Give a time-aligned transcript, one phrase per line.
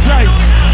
[0.00, 0.67] the place.